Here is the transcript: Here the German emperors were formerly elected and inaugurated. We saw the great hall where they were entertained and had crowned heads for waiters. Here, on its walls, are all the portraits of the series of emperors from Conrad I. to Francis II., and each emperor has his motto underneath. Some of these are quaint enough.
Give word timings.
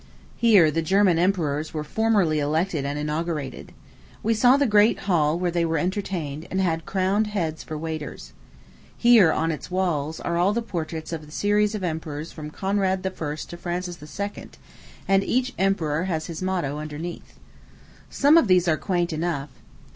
Here 0.35 0.71
the 0.71 0.81
German 0.81 1.19
emperors 1.19 1.75
were 1.75 1.83
formerly 1.83 2.39
elected 2.39 2.85
and 2.85 2.97
inaugurated. 2.97 3.71
We 4.23 4.33
saw 4.33 4.57
the 4.57 4.65
great 4.65 5.01
hall 5.01 5.37
where 5.37 5.51
they 5.51 5.63
were 5.63 5.77
entertained 5.77 6.47
and 6.49 6.59
had 6.59 6.87
crowned 6.87 7.27
heads 7.27 7.61
for 7.61 7.77
waiters. 7.77 8.33
Here, 8.97 9.31
on 9.31 9.51
its 9.51 9.69
walls, 9.69 10.19
are 10.19 10.39
all 10.39 10.53
the 10.53 10.63
portraits 10.63 11.13
of 11.13 11.23
the 11.27 11.31
series 11.31 11.75
of 11.75 11.83
emperors 11.83 12.31
from 12.31 12.49
Conrad 12.49 13.05
I. 13.05 13.09
to 13.35 13.57
Francis 13.57 14.19
II., 14.19 14.49
and 15.07 15.23
each 15.23 15.53
emperor 15.59 16.05
has 16.05 16.25
his 16.25 16.41
motto 16.41 16.79
underneath. 16.79 17.37
Some 18.09 18.37
of 18.37 18.47
these 18.47 18.67
are 18.67 18.77
quaint 18.77 19.13
enough. 19.13 19.49